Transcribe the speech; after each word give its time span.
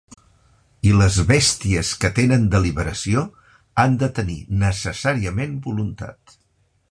I 0.91 0.93
les 0.99 1.17
bèsties 1.31 1.91
que 2.05 2.11
tenen 2.19 2.47
deliberació 2.55 3.23
han 3.83 3.99
de 4.05 4.11
tenir 4.21 4.41
necessàriament 4.67 5.57
voluntat. 5.69 6.39